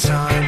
[0.00, 0.39] Time?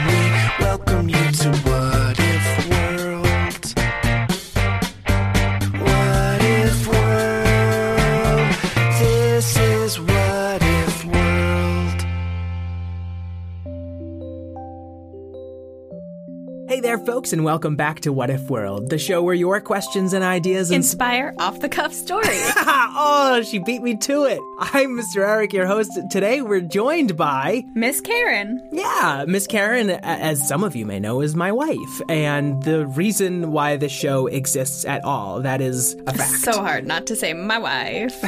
[17.22, 20.70] Folks, and welcome back to What If World, the show where your questions and ideas
[20.70, 22.52] and Inspire off the cuff stories.
[22.56, 24.40] oh, she beat me to it.
[24.58, 25.18] I'm Mr.
[25.18, 25.92] Eric, your host.
[26.10, 28.60] Today we're joined by, Miss Karen.
[28.72, 33.52] yeah, Miss Karen, as some of you may know, is my wife, and the reason
[33.52, 35.42] why the show exists at all.
[35.42, 36.40] That is a fact.
[36.40, 38.20] So hard not to say my wife,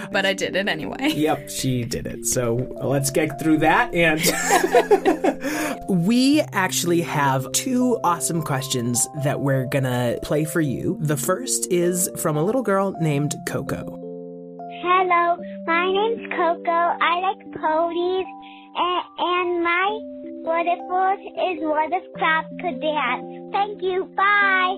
[0.12, 1.08] but I did it anyway.
[1.08, 2.24] Yep, she did it.
[2.26, 3.92] So let's get through that.
[3.92, 4.20] And
[5.88, 10.98] we actually have two awesome questions that we're gonna play for you.
[11.00, 13.98] The first is from a little girl named Coco.
[14.82, 16.70] Hello, my name's Coco.
[16.70, 18.26] I like ponies,
[18.76, 19.98] and, and my
[20.44, 23.50] what if is what if crabs could dance.
[23.50, 24.04] Thank you.
[24.14, 24.76] Bye.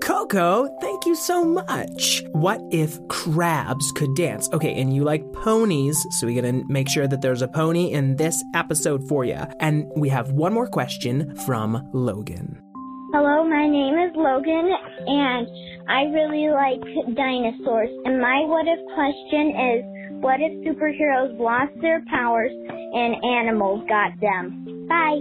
[0.00, 2.22] Coco, thank you so much.
[2.32, 4.48] What if crabs could dance?
[4.52, 8.14] Okay, and you like ponies, so we gotta make sure that there's a pony in
[8.14, 9.42] this episode for you.
[9.58, 12.62] And we have one more question from Logan.
[13.12, 14.68] Hello, my name is Logan,
[15.06, 15.46] and
[15.88, 16.80] I really like
[17.14, 17.88] dinosaurs.
[18.04, 19.84] And my what if question is,
[20.20, 24.86] what if superheroes lost their powers and animals got them?
[24.88, 25.20] Bye.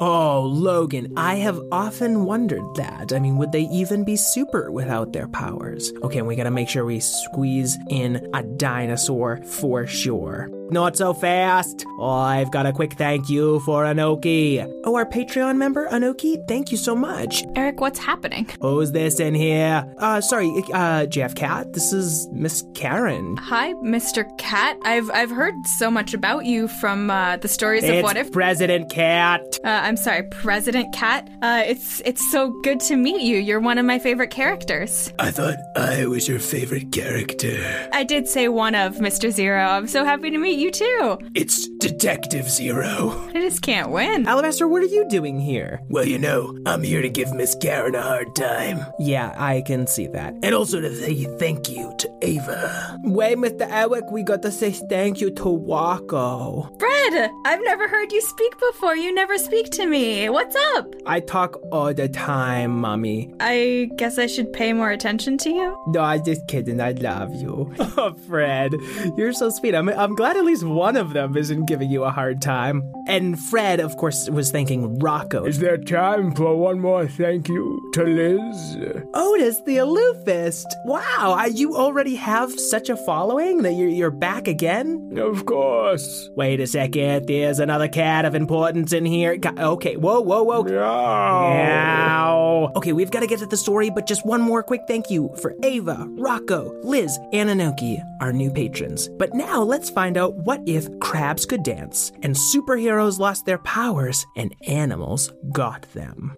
[0.00, 3.12] Oh, Logan, I have often wondered that.
[3.12, 5.92] I mean, would they even be super without their powers?
[6.02, 10.48] Okay, we gotta make sure we squeeze in a dinosaur for sure.
[10.70, 11.86] Not so fast.
[11.98, 14.64] Oh, I've got a quick thank you for Anoki.
[14.84, 17.42] Oh, our Patreon member, Anoki, thank you so much.
[17.56, 18.46] Eric, what's happening?
[18.60, 19.84] Who's this in here?
[19.98, 23.36] Uh, sorry, uh, Jeff Cat, this is Miss Karen.
[23.38, 24.26] Hi, Mr.
[24.38, 24.76] Cat.
[24.84, 28.30] I've I've heard so much about you from uh, the stories of It's What If.
[28.32, 29.40] President Cat.
[29.64, 31.28] Uh, I'm sorry, President Cat.
[31.40, 33.38] Uh, it's it's so good to meet you.
[33.38, 35.12] You're one of my favorite characters.
[35.18, 37.88] I thought I was your favorite character.
[37.92, 39.30] I did say one of Mr.
[39.30, 39.62] Zero.
[39.64, 41.18] I'm so happy to meet you too.
[41.34, 43.28] It's Detective Zero.
[43.34, 44.26] I just can't win.
[44.26, 45.80] Alabaster, what are you doing here?
[45.88, 48.84] Well, you know, I'm here to give Miss Karen a hard time.
[48.98, 50.34] Yeah, I can see that.
[50.42, 52.98] And also to say thank you to Ava.
[53.04, 53.66] Wait, Mr.
[53.70, 56.68] Eric, we got to say thank you to Waco.
[56.78, 58.96] Fred, I've never heard you speak before.
[58.96, 60.28] You never speak to me.
[60.28, 60.92] What's up?
[61.06, 63.32] I talk all the time, mommy.
[63.40, 65.76] I guess I should pay more attention to you.
[65.88, 66.80] No, I'm just kidding.
[66.80, 67.72] I love you.
[67.98, 68.74] Oh, Fred,
[69.16, 69.74] you're so sweet.
[69.74, 72.90] I'm, I'm glad at least one of them isn't giving you a hard time.
[73.06, 75.44] And Fred, of course, was thanking Rocco.
[75.44, 78.76] Is there time for one more thank you to Liz?
[79.14, 80.64] Otis the Aloofist.
[80.86, 85.18] Wow, I, you already have such a following that you're, you're back again?
[85.18, 86.30] Of course.
[86.34, 89.38] Wait a second, there's another cat of importance in here.
[89.58, 90.62] Okay, whoa, whoa, whoa.
[90.62, 92.72] Meow.
[92.76, 95.30] Okay, we've got to get to the story, but just one more quick thank you
[95.40, 99.08] for Ava, Rocco, Liz, and Anoki, our new patrons.
[99.18, 104.24] But now let's find out what if crabs could dance and superheroes lost their powers
[104.36, 106.37] and animals got them.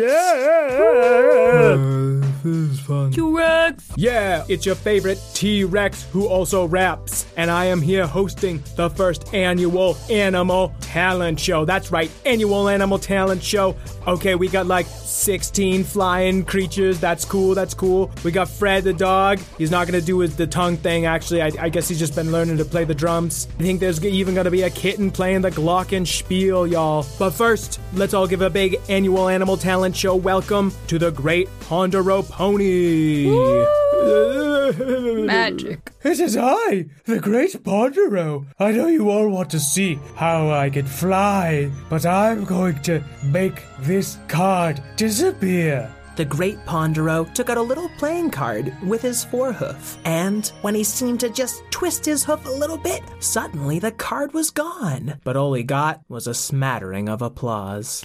[0.00, 1.76] Yeah!
[2.42, 3.01] this is fun.
[3.12, 3.92] T-Rex.
[3.96, 9.34] Yeah, it's your favorite T-Rex who also raps, and I am here hosting the first
[9.34, 11.66] annual Animal Talent Show.
[11.66, 13.76] That's right, annual Animal Talent Show.
[14.06, 17.00] Okay, we got like 16 flying creatures.
[17.00, 17.54] That's cool.
[17.54, 18.10] That's cool.
[18.24, 19.40] We got Fred the dog.
[19.58, 21.04] He's not gonna do his the tongue thing.
[21.04, 23.46] Actually, I, I guess he's just been learning to play the drums.
[23.58, 27.06] I think there's even gonna be a kitten playing the glockenspiel, y'all.
[27.18, 31.48] But first, let's all give a big annual Animal Talent Show welcome to the Great
[31.60, 33.01] Ponderow Pony.
[35.26, 35.92] Magic.
[36.04, 38.46] It is I, the Great Ponderow.
[38.58, 43.02] I know you all want to see how I can fly, but I'm going to
[43.24, 45.92] make this card disappear.
[46.14, 50.84] The great Pondero took out a little playing card with his forehoof, and when he
[50.84, 55.18] seemed to just twist his hoof a little bit, suddenly the card was gone.
[55.24, 58.04] But all he got was a smattering of applause.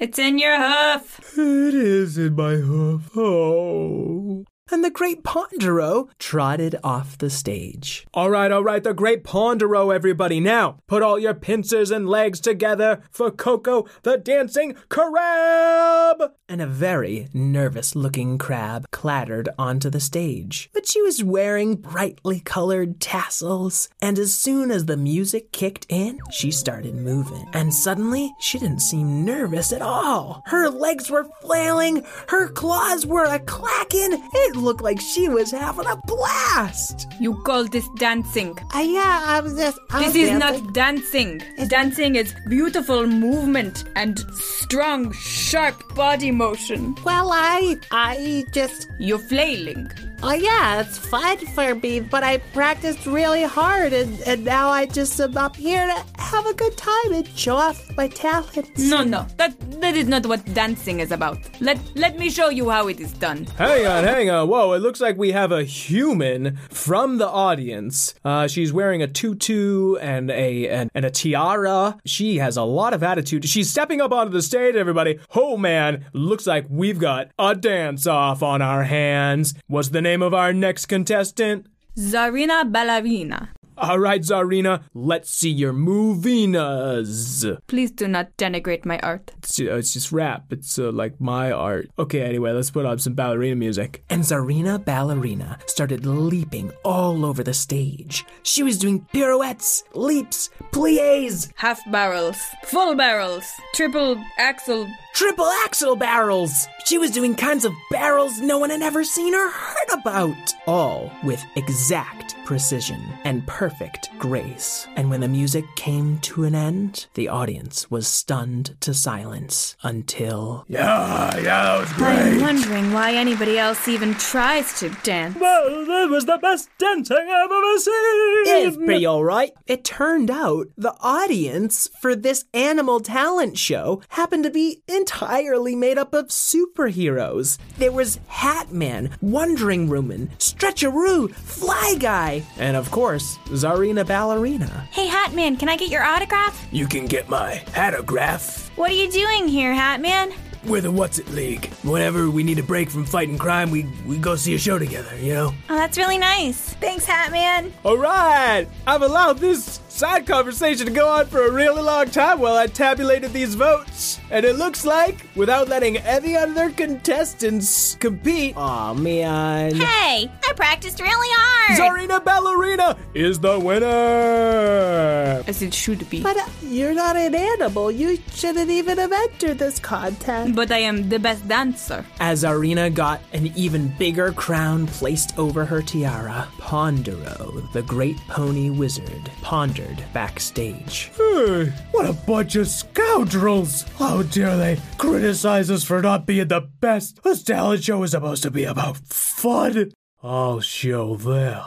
[0.00, 1.20] It's in your hoof.
[1.36, 3.10] It is in my hoof.
[3.14, 4.46] Oh.
[4.72, 8.06] And the great Pondero trotted off the stage.
[8.14, 10.38] All right, all right, the Great Pondero, everybody.
[10.38, 16.32] Now, put all your pincers and legs together for Coco the Dancing Crab.
[16.48, 20.70] And a very nervous looking crab clattered onto the stage.
[20.72, 26.20] But she was wearing brightly colored tassels, and as soon as the music kicked in,
[26.30, 27.48] she started moving.
[27.52, 30.42] And suddenly, she didn't seem nervous at all.
[30.46, 34.12] Her legs were flailing, her claws were a clacking.
[34.32, 37.06] It looked like she was having a blast.
[37.20, 38.56] You call this dancing.
[38.74, 39.78] Uh, yeah, I was just.
[39.90, 40.64] I This was is dancing.
[40.64, 41.42] not dancing.
[41.68, 46.94] Dancing is beautiful movement and strong, sharp body motion.
[47.04, 47.78] Well, I.
[47.90, 48.88] I just.
[48.98, 49.90] You're flailing.
[50.22, 54.84] Oh, yeah, it's fun for me, but I practiced really hard, and, and now I
[54.84, 58.78] just am up here to have a good time and show off my talents.
[58.78, 61.38] No, no, that that is not what dancing is about.
[61.60, 63.46] Let let me show you how it is done.
[63.56, 64.48] Hang on, hang on.
[64.48, 68.14] Whoa, it looks like we have a human from the audience.
[68.22, 71.98] Uh, she's wearing a tutu and a and, and a tiara.
[72.04, 73.48] She has a lot of attitude.
[73.48, 75.18] She's stepping up onto the stage, everybody.
[75.34, 79.54] Oh man, looks like we've got a dance off on our hands.
[79.66, 81.66] What's the name of our next contestant?
[81.96, 83.50] Czarina Ballerina.
[83.82, 87.58] All right, Czarina, let's see your movinas.
[87.66, 89.32] Please do not denigrate my art.
[89.38, 90.52] It's, uh, it's just rap.
[90.52, 91.88] It's uh, like my art.
[91.98, 94.04] Okay, anyway, let's put on some ballerina music.
[94.10, 98.26] And Czarina Ballerina started leaping all over the stage.
[98.42, 104.86] She was doing pirouettes, leaps, plies, Half barrels, full barrels, triple axle.
[105.14, 106.66] Triple axle barrels.
[106.86, 110.54] She was doing kinds of barrels no one had ever seen or heard about.
[110.66, 114.88] All with exact precision and perfect grace.
[114.96, 120.64] And when the music came to an end, the audience was stunned to silence until.
[120.68, 122.08] Yeah, yeah, that was great.
[122.08, 125.38] I'm wondering why anybody else even tries to dance.
[125.38, 128.66] Well, that was the best dancing I've ever seen.
[128.66, 129.52] It's pretty alright.
[129.66, 135.96] It turned out the audience for this animal talent show happened to be entirely made
[135.98, 137.58] up of superheroes.
[137.78, 144.86] There was Hat Man, Wondering Woman, Stretcheroo, Fly Guy, and of course, Czarina Ballerina.
[144.90, 146.66] Hey, Hatman, can I get your autograph?
[146.70, 148.70] You can get my autograph.
[148.76, 150.34] What are you doing here, Hatman?
[150.66, 151.70] We're the What's It League.
[151.82, 155.16] Whenever we need a break from fighting crime, we, we go see a show together,
[155.16, 155.54] you know?
[155.70, 156.74] Oh, that's really nice.
[156.74, 157.72] Thanks, Hatman.
[157.82, 162.40] All right, I've allowed this side conversation to go on for a really long time
[162.40, 164.18] while I tabulated these votes.
[164.30, 171.00] And it looks like, without letting any other contestants compete, aw man, Hey, I practiced
[171.00, 171.78] really hard.
[171.78, 175.44] Czarina Ballerina is the winner.
[175.46, 176.22] As it should be.
[176.22, 177.90] But uh, you're not an animal.
[177.90, 180.54] You shouldn't even have entered this contest.
[180.54, 182.06] But I am the best dancer.
[182.20, 189.30] Czarina got an even bigger crown placed over her tiara, Pondero, the great pony wizard,
[189.42, 191.10] pondered backstage.
[191.16, 193.82] Hey, what a bunch of scoundrels!
[193.98, 197.22] How dare they criticize us for not being the best?
[197.22, 199.92] This talent show is supposed to be about fun.
[200.22, 201.64] I'll show them.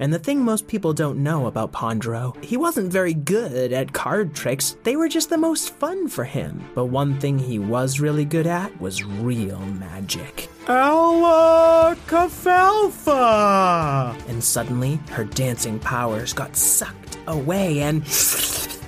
[0.00, 4.34] And the thing most people don't know about Pondero, he wasn't very good at card
[4.34, 4.76] tricks.
[4.82, 6.68] They were just the most fun for him.
[6.74, 10.48] But one thing he was really good at was real magic.
[10.66, 11.96] Ella!
[14.26, 18.04] And suddenly, her dancing powers got sucked away and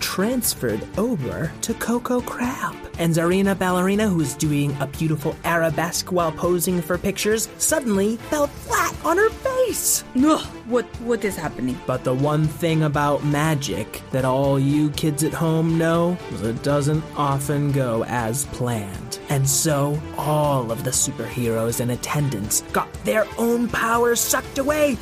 [0.00, 2.74] transferred over to Coco Crab.
[2.98, 8.46] And Czarina Ballerina, who was doing a beautiful arabesque while posing for pictures, suddenly fell
[8.46, 10.04] flat on her face.
[10.16, 11.78] Ugh, what what is happening?
[11.86, 16.62] But the one thing about magic that all you kids at home know is it
[16.62, 19.18] doesn't often go as planned.
[19.28, 24.96] And so, all of the superheroes in attendance got their own powers sucked away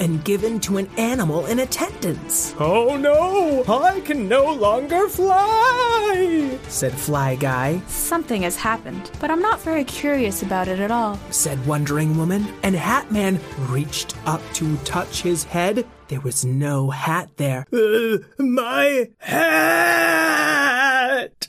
[0.00, 2.54] and given to an animal in attendance.
[2.58, 3.64] Oh no!
[3.68, 6.58] I can no longer fly!
[6.68, 11.18] Said Fly Guy, Something has happened, but I'm not very curious about it at all.
[11.30, 13.40] said Wondering Woman, and Hatman
[13.70, 15.86] reached up to touch his head.
[16.08, 17.66] There was no hat there.
[17.72, 20.65] Uh, my hat!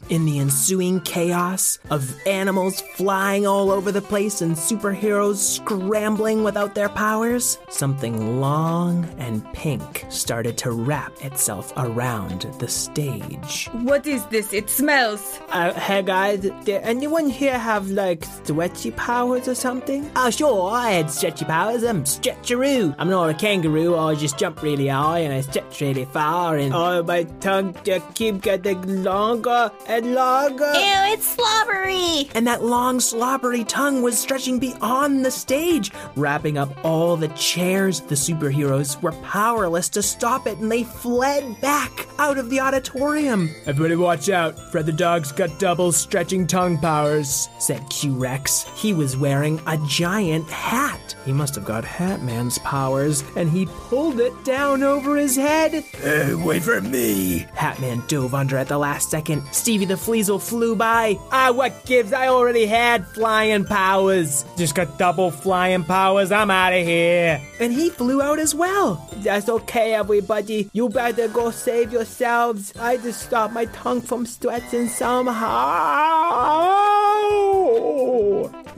[0.10, 6.76] In the ensuing chaos of animals flying all over the place and superheroes scrambling without
[6.76, 13.70] their powers, something long and pink started to wrap itself around the stage.
[13.74, 14.54] What is this?
[14.54, 15.40] It smells.
[15.50, 20.10] Uh, hey guys, did anyone here have like stretchy powers or something?
[20.16, 21.84] Oh, sure, I had stretchy powers.
[21.84, 22.96] I'm Stretcheroo.
[22.98, 23.96] I'm not a kangaroo.
[23.98, 26.74] I just jump really high and I stretch really far and.
[26.74, 30.72] Oh, my tongue just keep getting longer and longer.
[30.74, 32.30] Ew, it's slobbery.
[32.36, 38.02] And that long, slobbery tongue was stretching beyond the stage, wrapping up all the chairs.
[38.02, 43.50] The superheroes were powerless to stop it, and they fled back out of the auditorium.
[43.66, 44.58] Everybody watch out.
[44.72, 47.50] Fred the dog's got double stretching tongue powers.
[47.60, 48.64] Said Q Rex.
[48.76, 51.16] He was wearing a giant hat.
[51.26, 55.84] He must have got Hatman's powers, and he pulled it down over his head.
[55.84, 57.46] Hey, wait for me.
[57.56, 59.44] Hatman dove under at the last second.
[59.58, 61.18] Stevie the Fleasel flew by.
[61.32, 62.14] Ah, what gives?
[62.14, 64.46] I already had flying powers.
[64.56, 66.32] Just got double flying powers.
[66.32, 67.42] I'm out of here.
[67.60, 69.10] And he flew out as well.
[69.18, 70.70] That's okay, everybody.
[70.74, 72.72] You better go save yourselves.
[72.80, 75.48] I just stopped my tongue from stretching somehow.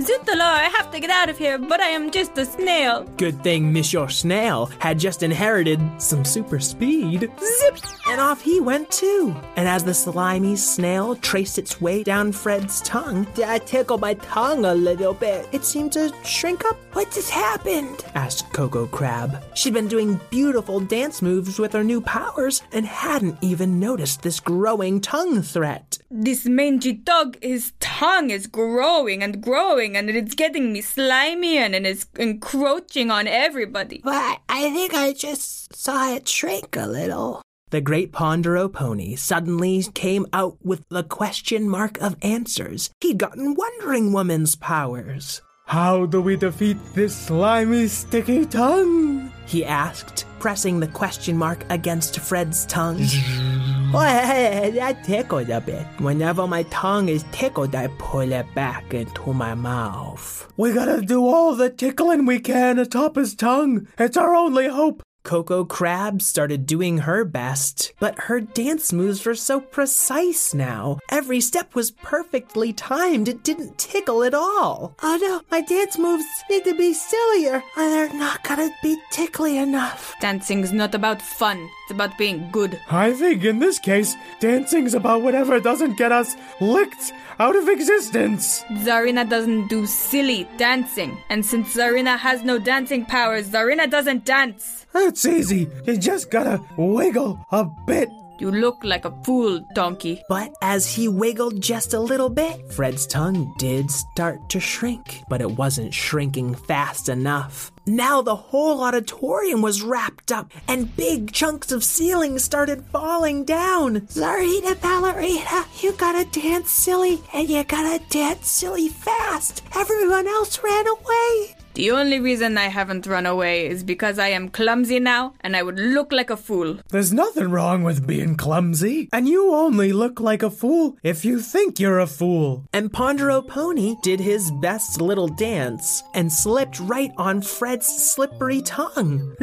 [0.01, 3.03] Zut the I have to get out of here, but I am just a snail.
[3.17, 7.29] Good thing Monsieur Snail had just inherited some super speed.
[7.37, 7.77] Zip!
[8.07, 9.35] And off he went too.
[9.57, 14.63] And as the slimy snail traced its way down Fred's tongue, I tickled my tongue
[14.63, 15.49] a little bit.
[15.51, 16.77] it seemed to shrink up.
[16.93, 18.05] What just happened?
[18.15, 19.43] asked Coco Crab.
[19.53, 24.39] She'd been doing beautiful dance moves with her new powers and hadn't even noticed this
[24.39, 25.99] growing tongue threat.
[26.09, 31.75] This mangy dog, his tongue is growing and growing, and it's getting me slimy and
[31.75, 34.01] it is encroaching on everybody.
[34.03, 37.41] But I think I just saw it shrink a little.
[37.72, 42.89] The great Pondero pony suddenly came out with the question mark of answers.
[43.00, 45.43] He'd gotten Wondering Woman's powers.
[45.67, 49.31] How do we defeat this slimy, sticky tongue?
[49.46, 53.05] He asked, pressing the question mark against Fred's tongue.
[53.91, 55.86] Oh, that tickled a bit.
[55.98, 60.48] Whenever my tongue is tickled, I pull it back into my mouth.
[60.58, 63.88] We gotta do all the tickling we can atop his tongue.
[63.98, 65.01] It's our only hope.
[65.23, 70.97] Coco Crab started doing her best, but her dance moves were so precise now.
[71.09, 73.27] Every step was perfectly timed.
[73.27, 74.95] It didn't tickle at all.
[75.03, 79.57] Oh no, my dance moves need to be sillier, or they're not gonna be tickly
[79.57, 80.15] enough.
[80.21, 82.79] Dancing's not about fun, it's about being good.
[82.89, 88.63] I think in this case, dancing's about whatever doesn't get us licked out of existence.
[88.83, 94.85] Czarina doesn't do silly dancing, and since Czarina has no dancing powers, Czarina doesn't dance.
[94.93, 95.69] It's easy.
[95.86, 100.24] You just gotta wiggle a bit You look like a fool, donkey.
[100.29, 105.41] But as he wiggled just a little bit, Fred's tongue did start to shrink, but
[105.41, 107.69] it wasn't shrinking fast enough.
[107.86, 114.08] Now the whole auditorium was wrapped up, and big chunks of ceiling started falling down.
[114.08, 119.63] Czarina Ballerina, you gotta dance silly, and you gotta dance silly fast.
[119.75, 121.58] Everyone else ran away.
[121.75, 125.63] The only reason I haven't run away is because I am clumsy now and I
[125.63, 126.79] would look like a fool.
[126.89, 131.39] There's nothing wrong with being clumsy, and you only look like a fool if you
[131.39, 132.65] think you're a fool.
[132.73, 139.35] And Pondero Pony did his best little dance and slipped right on Fred's slippery tongue.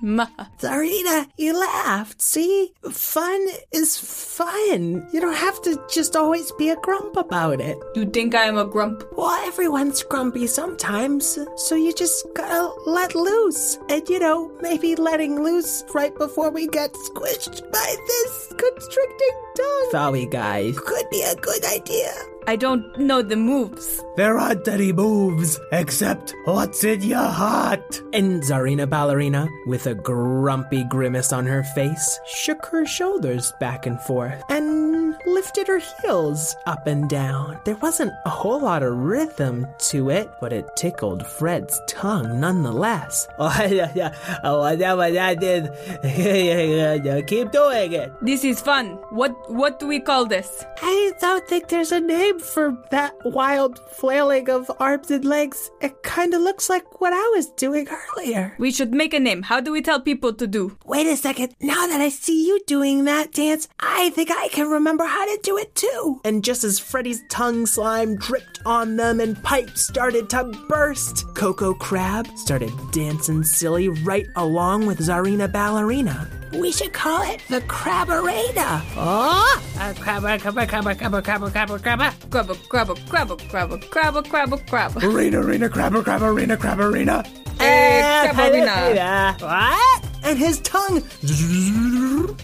[0.00, 0.26] Ma.
[0.58, 2.22] Czarina, you laughed.
[2.22, 2.72] See?
[2.90, 5.06] Fun is fun.
[5.12, 7.76] You don't have to just always be a grump about it.
[7.94, 9.04] You think I am a grump?
[9.16, 13.78] Well, everyone's grumpy sometimes, so you just gotta let loose.
[13.88, 19.88] And you know, maybe letting loose right before we get squished by this constricting tongue
[19.90, 20.78] Sorry, guys.
[20.78, 22.12] could be a good idea.
[22.46, 24.02] I don't know the moves.
[24.16, 28.02] There aren't any moves except what's in your heart.
[28.12, 34.00] And Czarina Ballerina, with a grumpy grimace on her face, shook her shoulders back and
[34.02, 37.58] forth and lifted her heels up and down.
[37.64, 43.28] There wasn't a whole lot of rhythm to it, but it tickled Fred's tongue nonetheless.
[43.38, 44.14] Oh, yeah, yeah.
[44.44, 47.24] Oh, whatever that is.
[47.26, 48.12] Keep doing it.
[48.22, 48.98] This is fun.
[49.10, 50.64] What what do we call this?
[50.80, 55.70] I don't think there's a name for that wild flailing of arms and legs.
[55.80, 58.54] It kind of looks like what I was doing earlier.
[58.58, 59.42] We should make a name.
[59.42, 60.76] How do we tell people to do?
[60.84, 61.54] Wait a second.
[61.60, 65.40] Now that I see you doing that dance, I think I can remember how to
[65.42, 66.20] do it too.
[66.24, 71.74] And just as Freddy's tongue slime dripped on them and pipes started to burst, Coco
[71.74, 76.41] Crab started dancing silly right along with Czarina Ballerina.
[76.52, 78.82] We should call it the Crabbarena.
[78.94, 79.62] Oh!
[79.78, 82.12] Uh, crabba, crabba, crabba, crabba, crabba, crabba, crabba.
[82.28, 85.02] Grabba, grabba, grabba, grabba, grabba, grabba, grabba.
[85.02, 87.24] Arena, arena, crab, crab, arena, crab, arena.
[87.58, 89.40] Hey, Crabbarena.
[89.40, 90.04] What?
[90.24, 91.02] And his tongue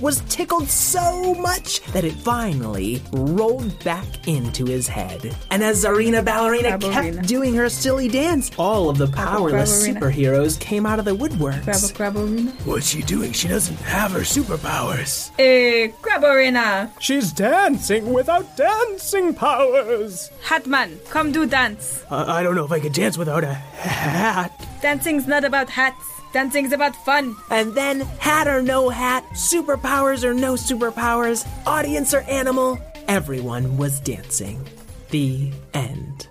[0.00, 5.36] was tickled so much that it finally rolled back into his head.
[5.50, 7.14] And as Czarina Ballerina Crabbarena.
[7.16, 9.98] kept doing her silly dance, all of the powerless Crabbarena.
[10.00, 11.64] superheroes came out of the woodworks.
[11.64, 13.32] Grabba, grabba, What's she doing?
[13.32, 15.30] She doesn't have her superpowers.
[15.36, 16.90] Hey, Crabbarena.
[17.00, 20.30] She's dancing without dancing powers.
[20.44, 22.04] Hatman, come do dance.
[22.10, 24.52] Uh, I don't know if I could dance without a hat.
[24.80, 26.17] Dancing's not about hats.
[26.32, 27.36] Dancing's about fun.
[27.50, 34.00] And then, hat or no hat, superpowers or no superpowers, audience or animal, everyone was
[34.00, 34.66] dancing.
[35.10, 36.28] The end.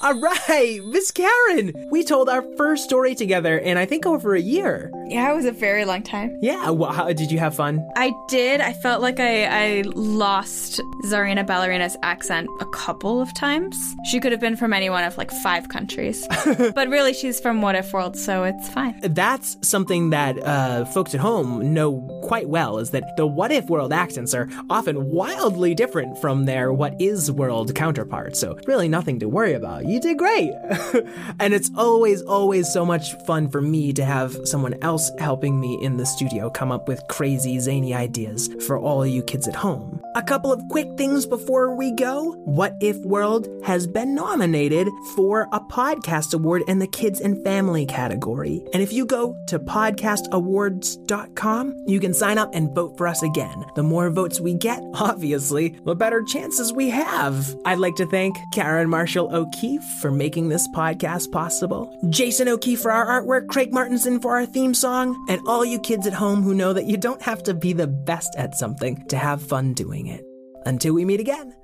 [0.00, 4.40] All right, Miss Karen, we told our first story together in I think over a
[4.40, 4.92] year.
[5.08, 6.38] Yeah, it was a very long time.
[6.40, 7.84] Yeah, well, how, did you have fun?
[7.96, 8.60] I did.
[8.60, 13.96] I felt like I, I lost Czarina Ballerina's accent a couple of times.
[14.08, 16.28] She could have been from any one of like five countries.
[16.74, 19.00] but really, she's from What If World, so it's fine.
[19.02, 23.68] That's something that uh, folks at home know quite well is that the what if
[23.68, 28.38] world accents are often wildly different from their what is world counterparts.
[28.38, 29.87] So, really, nothing to worry about.
[29.88, 30.52] You did great.
[31.40, 35.82] and it's always, always so much fun for me to have someone else helping me
[35.82, 39.98] in the studio come up with crazy, zany ideas for all you kids at home.
[40.14, 42.34] A couple of quick things before we go.
[42.44, 47.86] What If World has been nominated for a podcast award in the kids and family
[47.86, 48.62] category.
[48.74, 53.64] And if you go to podcastawards.com, you can sign up and vote for us again.
[53.74, 57.56] The more votes we get, obviously, the better chances we have.
[57.64, 59.34] I'd like to thank Karen Marshall
[59.78, 64.46] O'Keeffe for making this podcast possible, Jason O'Keefe for our artwork, Craig Martinson for our
[64.46, 67.54] theme song, and all you kids at home who know that you don't have to
[67.54, 70.24] be the best at something to have fun doing it.
[70.66, 71.54] Until we meet again,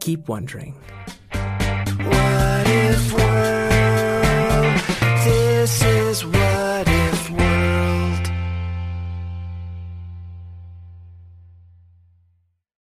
[0.00, 0.74] keep wondering.